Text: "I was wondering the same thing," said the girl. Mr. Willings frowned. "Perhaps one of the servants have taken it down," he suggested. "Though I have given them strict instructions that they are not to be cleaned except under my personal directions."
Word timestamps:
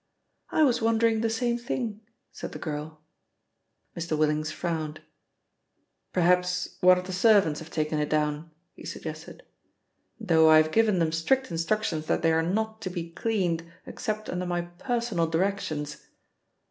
"I 0.49 0.63
was 0.63 0.81
wondering 0.81 1.21
the 1.21 1.29
same 1.29 1.59
thing," 1.59 2.01
said 2.31 2.53
the 2.53 2.57
girl. 2.57 3.01
Mr. 3.95 4.17
Willings 4.17 4.49
frowned. 4.51 5.01
"Perhaps 6.11 6.77
one 6.81 6.97
of 6.97 7.05
the 7.05 7.13
servants 7.13 7.59
have 7.59 7.69
taken 7.69 7.99
it 7.99 8.09
down," 8.09 8.49
he 8.73 8.83
suggested. 8.83 9.43
"Though 10.19 10.49
I 10.49 10.57
have 10.57 10.71
given 10.71 10.97
them 10.97 11.11
strict 11.11 11.51
instructions 11.51 12.07
that 12.07 12.23
they 12.23 12.31
are 12.33 12.41
not 12.41 12.81
to 12.81 12.89
be 12.89 13.11
cleaned 13.11 13.71
except 13.85 14.27
under 14.27 14.47
my 14.47 14.61
personal 14.63 15.27
directions." 15.27 15.97